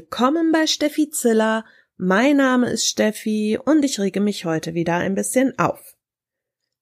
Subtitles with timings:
[0.00, 1.64] Willkommen bei Steffi Ziller.
[1.96, 5.96] Mein Name ist Steffi und ich rege mich heute wieder ein bisschen auf.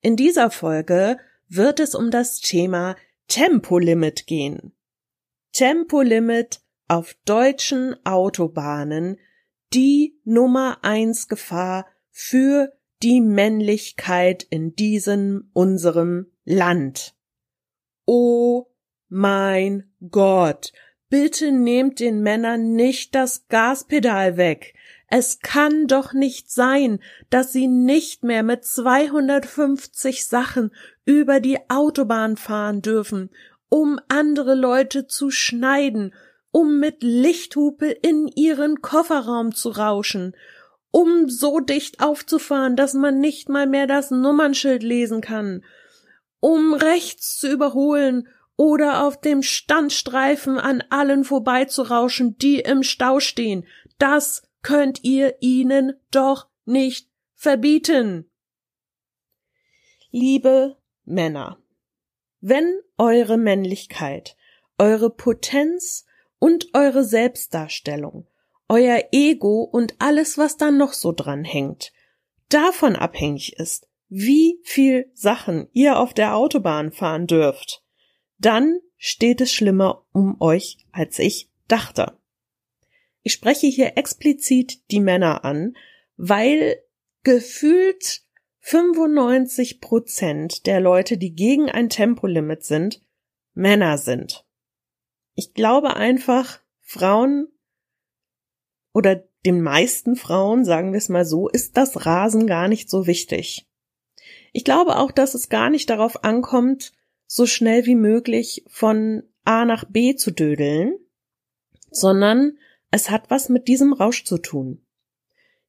[0.02, 1.16] In dieser Folge
[1.48, 2.94] wird es um das Thema
[3.26, 4.74] Tempolimit gehen.
[5.52, 9.16] Tempolimit auf deutschen Autobahnen
[9.72, 17.16] die Nummer eins Gefahr für die Männlichkeit in diesem unserem Land.
[18.04, 18.66] Oh
[19.08, 20.74] mein Gott,
[21.08, 24.74] bitte nehmt den Männern nicht das Gaspedal weg.
[25.08, 26.98] Es kann doch nicht sein,
[27.30, 30.72] dass sie nicht mehr mit 250 Sachen
[31.04, 33.30] über die Autobahn fahren dürfen,
[33.68, 36.12] um andere Leute zu schneiden,
[36.50, 40.34] um mit Lichthupe in ihren Kofferraum zu rauschen,
[40.90, 45.64] um so dicht aufzufahren, dass man nicht mal mehr das Nummernschild lesen kann,
[46.40, 53.66] um rechts zu überholen oder auf dem Standstreifen an allen vorbeizurauschen, die im Stau stehen.
[53.98, 58.30] Das könnt ihr ihnen doch nicht verbieten.
[60.10, 61.58] Liebe Männer,
[62.40, 64.36] wenn eure Männlichkeit,
[64.78, 66.06] eure Potenz
[66.38, 68.26] und eure Selbstdarstellung,
[68.68, 71.92] euer Ego und alles, was da noch so dran hängt,
[72.48, 77.82] davon abhängig ist, wie viel Sachen ihr auf der Autobahn fahren dürft,
[78.38, 82.18] dann steht es schlimmer um euch, als ich dachte.
[83.22, 85.76] Ich spreche hier explizit die Männer an,
[86.16, 86.80] weil
[87.22, 88.22] gefühlt
[88.60, 93.02] 95 Prozent der Leute, die gegen ein Tempolimit sind,
[93.54, 94.44] Männer sind.
[95.34, 97.48] Ich glaube einfach, Frauen
[98.92, 103.06] oder den meisten Frauen, sagen wir es mal so, ist das Rasen gar nicht so
[103.06, 103.66] wichtig.
[104.52, 106.92] Ich glaube auch, dass es gar nicht darauf ankommt,
[107.26, 110.96] so schnell wie möglich von A nach B zu dödeln,
[111.90, 112.58] sondern
[112.90, 114.86] es hat was mit diesem Rausch zu tun.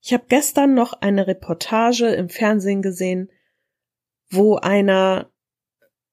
[0.01, 3.31] Ich habe gestern noch eine Reportage im Fernsehen gesehen,
[4.29, 5.31] wo einer,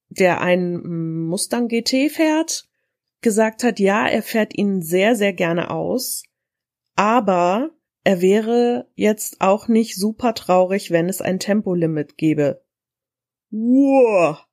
[0.08, 2.68] der einen Mustang GT fährt,
[3.20, 6.24] gesagt hat, ja, er fährt ihn sehr, sehr gerne aus,
[6.94, 7.70] aber
[8.04, 12.62] er wäre jetzt auch nicht super traurig, wenn es ein Tempolimit gäbe.
[13.50, 14.44] Wow,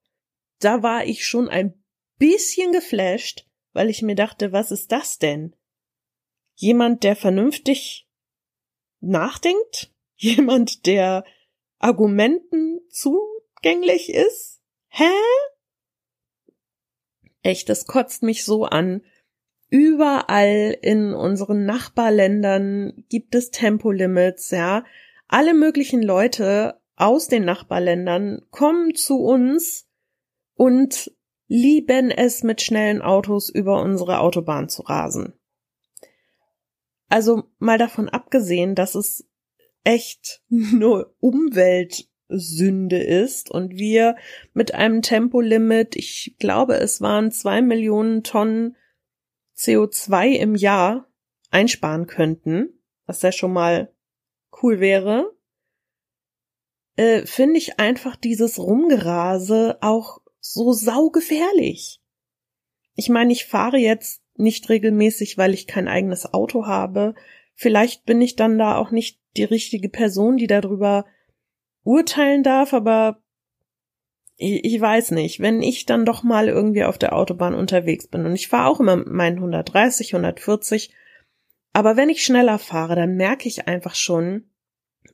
[0.63, 1.83] da war ich schon ein
[2.17, 5.55] bisschen geflasht, weil ich mir dachte, was ist das denn?
[6.55, 8.07] Jemand, der vernünftig
[8.99, 9.91] nachdenkt?
[10.15, 11.25] Jemand, der
[11.79, 14.61] Argumenten zugänglich ist?
[14.89, 15.09] Hä?
[17.41, 19.03] Echt, das kotzt mich so an.
[19.69, 24.85] Überall in unseren Nachbarländern gibt es Tempolimits, ja.
[25.27, 29.87] Alle möglichen Leute aus den Nachbarländern kommen zu uns
[30.55, 31.11] und
[31.47, 35.33] lieben es, mit schnellen Autos über unsere Autobahn zu rasen.
[37.09, 39.27] Also mal davon abgesehen, dass es
[39.83, 44.15] echt nur Umweltsünde ist und wir
[44.53, 48.77] mit einem Tempolimit, ich glaube, es waren zwei Millionen Tonnen
[49.57, 51.11] CO2 im Jahr
[51.49, 53.93] einsparen könnten, was ja schon mal
[54.61, 55.35] cool wäre,
[56.95, 62.01] äh, finde ich einfach dieses Rumgerase auch so saugefährlich.
[62.95, 67.15] Ich meine, ich fahre jetzt nicht regelmäßig, weil ich kein eigenes Auto habe.
[67.53, 71.05] Vielleicht bin ich dann da auch nicht die richtige Person, die darüber
[71.83, 73.21] urteilen darf, aber
[74.35, 78.25] ich, ich weiß nicht, wenn ich dann doch mal irgendwie auf der Autobahn unterwegs bin
[78.25, 80.93] und ich fahre auch immer mit meinen 130, 140,
[81.73, 84.49] aber wenn ich schneller fahre, dann merke ich einfach schon,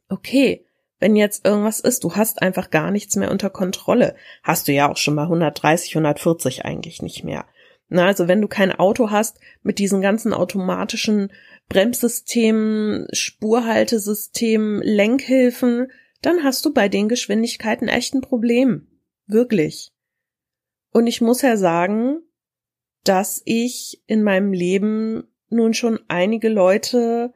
[0.10, 0.67] okay,
[1.00, 4.16] wenn jetzt irgendwas ist, du hast einfach gar nichts mehr unter Kontrolle.
[4.44, 7.46] Hast du ja auch schon mal 130, 140 eigentlich nicht mehr.
[7.90, 11.32] Na, also wenn du kein Auto hast mit diesen ganzen automatischen
[11.70, 15.92] Bremssystemen, Spurhaltesystemen, Lenkhilfen,
[16.22, 18.88] dann hast du bei den Geschwindigkeiten echt ein Problem.
[19.28, 19.92] Wirklich.
[20.92, 22.22] Und ich muss ja sagen,
[23.04, 27.34] dass ich in meinem Leben nun schon einige Leute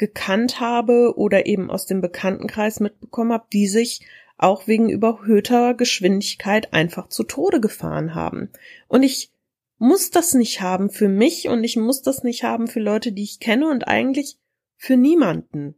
[0.00, 4.00] gekannt habe oder eben aus dem Bekanntenkreis mitbekommen habe, die sich
[4.38, 8.48] auch wegen überhöhter Geschwindigkeit einfach zu Tode gefahren haben.
[8.88, 9.30] Und ich
[9.76, 13.24] muss das nicht haben für mich und ich muss das nicht haben für Leute, die
[13.24, 14.38] ich kenne und eigentlich
[14.78, 15.74] für niemanden.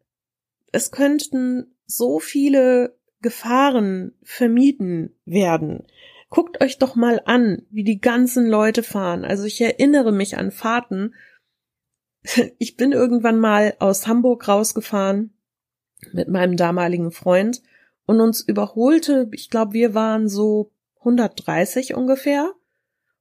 [0.70, 5.84] Es könnten so viele Gefahren vermieden werden.
[6.30, 9.24] Guckt euch doch mal an, wie die ganzen Leute fahren.
[9.24, 11.14] Also ich erinnere mich an Fahrten,
[12.58, 15.32] ich bin irgendwann mal aus Hamburg rausgefahren
[16.12, 17.62] mit meinem damaligen Freund
[18.06, 22.52] und uns überholte, ich glaube, wir waren so 130 ungefähr,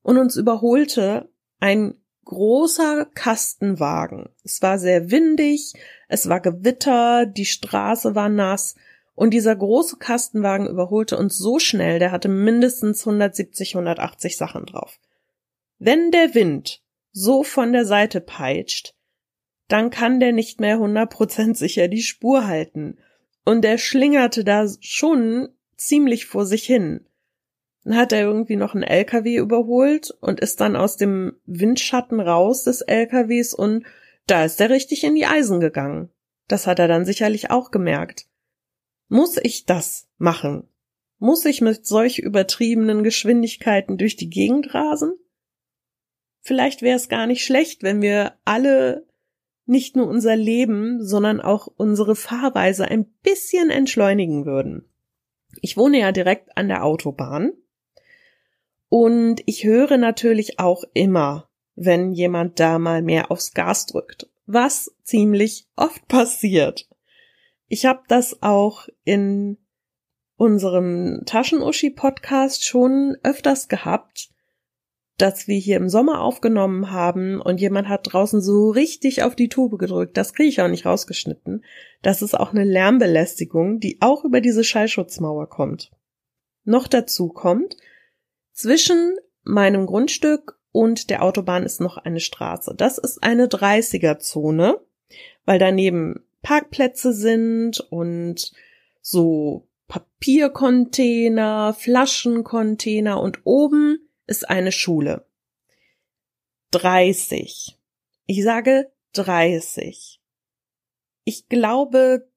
[0.03, 1.95] und uns überholte ein
[2.25, 4.29] großer Kastenwagen.
[4.43, 5.73] Es war sehr windig,
[6.07, 8.75] es war Gewitter, die Straße war nass
[9.15, 14.99] und dieser große Kastenwagen überholte uns so schnell, der hatte mindestens 170, 180 Sachen drauf.
[15.77, 16.80] Wenn der Wind
[17.11, 18.95] so von der Seite peitscht,
[19.67, 22.97] dann kann der nicht mehr 100% sicher die Spur halten.
[23.45, 27.07] Und der schlingerte da schon ziemlich vor sich hin.
[27.83, 32.63] Dann hat er irgendwie noch einen LKW überholt und ist dann aus dem Windschatten raus
[32.63, 33.85] des LKWs und
[34.27, 36.09] da ist er richtig in die Eisen gegangen.
[36.47, 38.27] Das hat er dann sicherlich auch gemerkt.
[39.07, 40.67] Muss ich das machen?
[41.17, 45.13] Muss ich mit solch übertriebenen Geschwindigkeiten durch die Gegend rasen?
[46.41, 49.07] Vielleicht wäre es gar nicht schlecht, wenn wir alle
[49.65, 54.89] nicht nur unser Leben, sondern auch unsere Fahrweise ein bisschen entschleunigen würden.
[55.61, 57.53] Ich wohne ja direkt an der Autobahn
[58.89, 64.93] und ich höre natürlich auch immer, wenn jemand da mal mehr aufs Gas drückt, was
[65.03, 66.89] ziemlich oft passiert.
[67.67, 69.57] Ich habe das auch in
[70.35, 74.30] unserem Taschenuschi-Podcast schon öfters gehabt,
[75.17, 79.49] dass wir hier im Sommer aufgenommen haben und jemand hat draußen so richtig auf die
[79.49, 80.17] Tube gedrückt.
[80.17, 81.63] Das kriege ich auch nicht rausgeschnitten.
[82.01, 85.91] Das ist auch eine Lärmbelästigung, die auch über diese Schallschutzmauer kommt.
[86.63, 87.77] Noch dazu kommt,
[88.51, 92.73] zwischen meinem Grundstück und der Autobahn ist noch eine Straße.
[92.77, 94.79] Das ist eine 30er Zone,
[95.45, 98.51] weil daneben Parkplätze sind und
[99.01, 105.25] so Papiercontainer, Flaschencontainer und oben ist eine Schule.
[106.71, 107.77] 30.
[108.27, 110.21] Ich sage 30.
[111.25, 112.29] Ich glaube,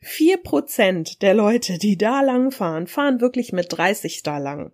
[0.00, 4.72] vier Prozent der Leute, die da lang fahren, fahren wirklich mit 30 da lang.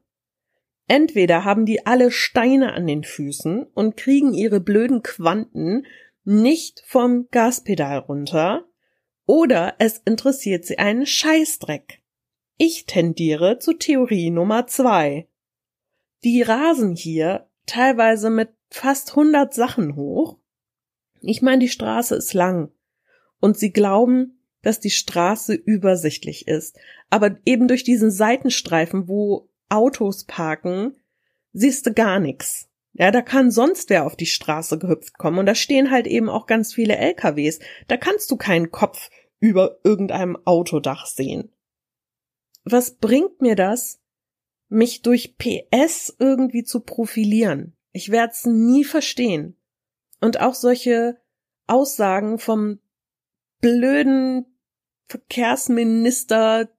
[0.87, 5.87] Entweder haben die alle Steine an den Füßen und kriegen ihre blöden Quanten
[6.23, 8.65] nicht vom Gaspedal runter,
[9.27, 12.01] oder es interessiert sie einen Scheißdreck.
[12.59, 15.27] Ich tendiere zu Theorie Nummer zwei.
[16.25, 20.39] Die rasen hier teilweise mit fast 100 Sachen hoch.
[21.21, 22.73] Ich meine, die Straße ist lang
[23.41, 26.79] und sie glauben, dass die Straße übersichtlich ist,
[27.11, 30.97] aber eben durch diesen Seitenstreifen, wo Autos parken,
[31.53, 32.71] siehst du gar nichts.
[32.95, 36.31] Ja, da kann sonst wer auf die Straße gehüpft kommen und da stehen halt eben
[36.31, 37.59] auch ganz viele LKWs.
[37.89, 39.11] Da kannst du keinen Kopf
[39.41, 41.53] über irgendeinem Autodach sehen.
[42.65, 44.01] Was bringt mir das,
[44.69, 47.77] mich durch PS irgendwie zu profilieren?
[47.93, 49.57] Ich werde es nie verstehen.
[50.21, 51.19] Und auch solche
[51.67, 52.81] Aussagen vom
[53.61, 54.47] blöden
[55.07, 56.71] Verkehrsminister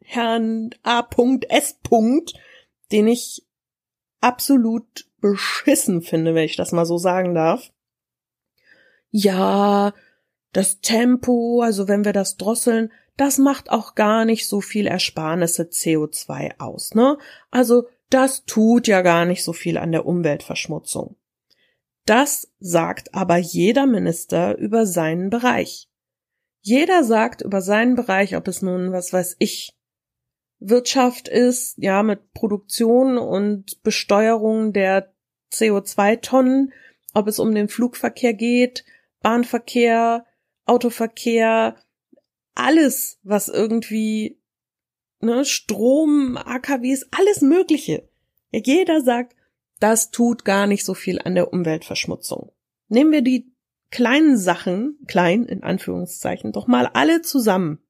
[0.00, 1.78] Herrn A.S.
[2.92, 3.46] den ich
[4.20, 7.72] absolut beschissen finde, wenn ich das mal so sagen darf.
[9.10, 9.94] Ja,
[10.54, 15.64] das Tempo, also wenn wir das drosseln, das macht auch gar nicht so viel Ersparnisse
[15.64, 17.18] CO2 aus, ne?
[17.50, 21.16] Also das tut ja gar nicht so viel an der Umweltverschmutzung.
[22.06, 25.88] Das sagt aber jeder Minister über seinen Bereich.
[26.60, 29.74] Jeder sagt über seinen Bereich, ob es nun, was weiß ich,
[30.60, 35.12] Wirtschaft ist, ja, mit Produktion und Besteuerung der
[35.52, 36.72] CO2-Tonnen,
[37.12, 38.84] ob es um den Flugverkehr geht,
[39.20, 40.24] Bahnverkehr,
[40.64, 41.76] Autoverkehr,
[42.54, 44.40] alles, was irgendwie,
[45.20, 48.08] ne, Strom, AKWs, alles Mögliche.
[48.52, 49.36] Jeder sagt,
[49.80, 52.52] das tut gar nicht so viel an der Umweltverschmutzung.
[52.88, 53.52] Nehmen wir die
[53.90, 57.80] kleinen Sachen, klein in Anführungszeichen, doch mal alle zusammen.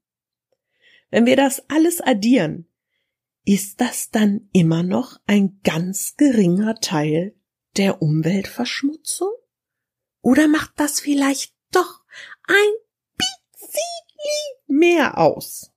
[1.10, 2.66] Wenn wir das alles addieren,
[3.44, 7.34] ist das dann immer noch ein ganz geringer Teil
[7.76, 9.30] der Umweltverschmutzung?
[10.22, 12.03] Oder macht das vielleicht doch
[12.46, 12.72] ein
[13.16, 15.70] bisschen mehr aus?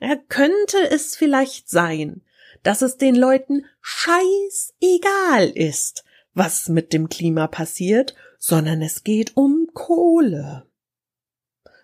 [0.00, 2.22] Ja, könnte es vielleicht sein,
[2.62, 9.68] dass es den Leuten scheißegal ist, was mit dem Klima passiert, sondern es geht um
[9.72, 10.68] Kohle.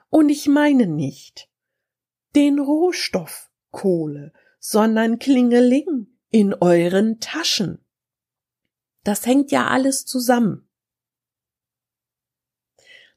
[0.08, 1.48] Und ich meine nicht,
[2.34, 7.84] den Rohstoff Kohle, sondern Klingeling in euren Taschen.
[9.04, 10.68] Das hängt ja alles zusammen.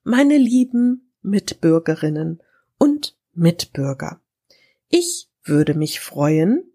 [0.04, 2.44] Meine lieben Mitbürgerinnen
[2.78, 4.20] und Mitbürger,
[4.90, 6.70] ich würde mich freuen,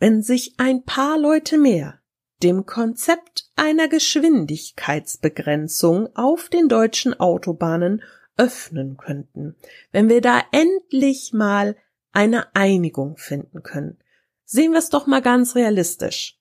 [0.00, 2.00] wenn sich ein paar Leute mehr
[2.42, 8.02] dem Konzept einer Geschwindigkeitsbegrenzung auf den deutschen Autobahnen
[8.36, 9.54] öffnen könnten,
[9.92, 11.76] wenn wir da endlich mal
[12.10, 14.00] eine Einigung finden können.
[14.44, 16.40] Sehen wir es doch mal ganz realistisch.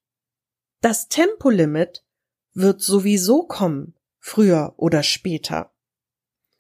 [0.81, 2.03] Das Tempolimit
[2.53, 5.69] wird sowieso kommen, früher oder später.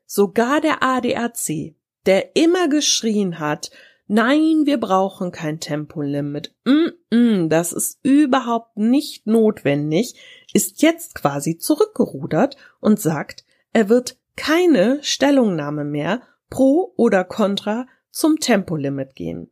[0.05, 3.71] Sogar der ADAC, der immer geschrien hat,
[4.07, 10.15] nein, wir brauchen kein Tempolimit, mm -mm, das ist überhaupt nicht notwendig,
[10.53, 18.39] ist jetzt quasi zurückgerudert und sagt, er wird keine Stellungnahme mehr pro oder contra zum
[18.39, 19.49] Tempolimit gehen.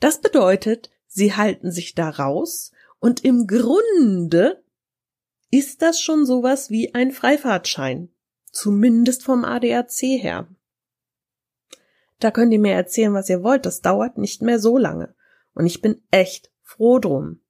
[0.00, 4.62] Das bedeutet, sie halten sich da raus und im Grunde
[5.50, 8.13] ist das schon sowas wie ein Freifahrtschein.
[8.54, 10.46] Zumindest vom ADAC her.
[12.20, 15.14] Da könnt ihr mir erzählen, was ihr wollt, das dauert nicht mehr so lange.
[15.54, 17.40] Und ich bin echt froh drum.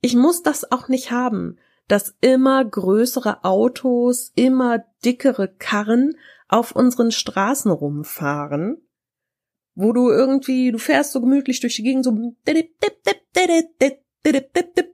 [0.00, 1.58] Ich muss das auch nicht haben,
[1.88, 6.16] dass immer größere Autos, immer dickere Karren
[6.48, 8.80] auf unseren Straßen rumfahren,
[9.74, 12.12] wo du irgendwie, du fährst so gemütlich durch die Gegend so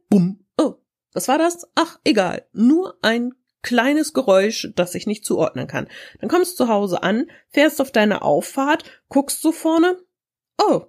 [0.08, 0.44] bumm.
[0.58, 0.74] Oh,
[1.12, 1.68] was war das?
[1.76, 2.46] Ach, egal.
[2.52, 5.88] Nur ein kleines Geräusch, das ich nicht zuordnen kann.
[6.20, 9.98] Dann kommst du zu Hause an, fährst auf deine Auffahrt, guckst so vorne.
[10.58, 10.82] Oh,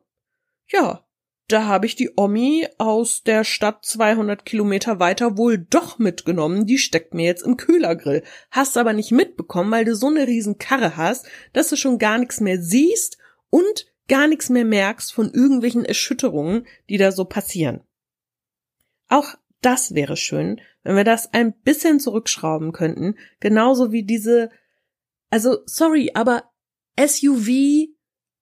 [0.68, 1.06] ja,
[1.50, 6.68] da habe ich die Omi aus der Stadt 200 Kilometer weiter wohl doch mitgenommen.
[6.68, 8.24] Die steckt mir jetzt im Kühlergrill.
[8.52, 12.20] Hast aber nicht mitbekommen, weil du so eine riesen Karre hast, dass du schon gar
[12.20, 13.18] nichts mehr siehst
[13.50, 17.82] und gar nichts mehr merkst von irgendwelchen Erschütterungen, die da so passieren.
[19.08, 24.50] Auch das wäre schön, wenn wir das ein bisschen zurückschrauben könnten, genauso wie diese,
[25.30, 26.50] also sorry, aber
[27.00, 27.90] SUV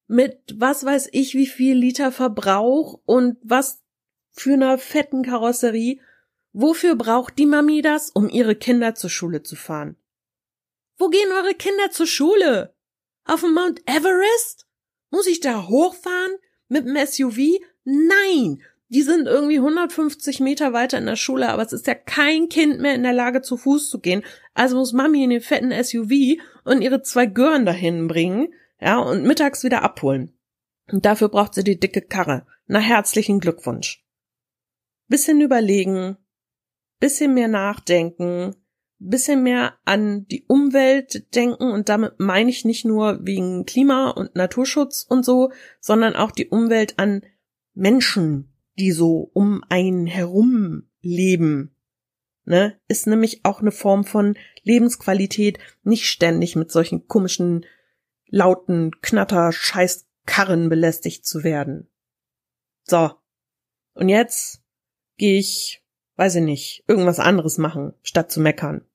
[0.08, 3.84] mit was weiß ich wie viel Liter Verbrauch und was
[4.32, 6.00] für einer fetten Karosserie.
[6.54, 9.96] Wofür braucht die Mami das, um ihre Kinder zur Schule zu fahren?
[10.98, 12.74] Wo gehen eure Kinder zur Schule?
[13.26, 14.66] Auf dem Mount Everest?
[15.12, 16.38] Muss ich da hochfahren?
[16.70, 17.60] Mit dem SUV?
[17.84, 18.64] Nein!
[18.90, 22.80] Die sind irgendwie 150 Meter weiter in der Schule, aber es ist ja kein Kind
[22.80, 24.24] mehr in der Lage, zu Fuß zu gehen.
[24.54, 29.24] Also muss Mami in den fetten SUV und ihre zwei Gören dahin bringen, ja, und
[29.24, 30.38] mittags wieder abholen.
[30.90, 32.46] Und dafür braucht sie die dicke Karre.
[32.68, 34.06] Na, herzlichen Glückwunsch.
[35.10, 36.18] Bisschen überlegen,
[37.00, 38.56] bisschen mehr nachdenken,
[39.00, 44.36] bisschen mehr an die Umwelt denken und damit meine ich nicht nur wegen Klima und
[44.36, 47.22] Naturschutz und so, sondern auch die Umwelt an
[47.74, 51.74] Menschen, die so um einen herum leben.
[52.46, 57.66] Ne, ist nämlich auch eine Form von Lebensqualität, nicht ständig mit solchen komischen
[58.28, 61.90] lauten Knatter Scheißkarren belästigt zu werden.
[62.84, 63.12] So.
[63.94, 64.64] Und jetzt
[65.18, 65.84] gehe ich,
[66.16, 68.86] weiß ich nicht, irgendwas anderes machen, statt zu meckern.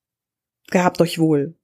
[0.71, 1.55] Gehabt euch wohl.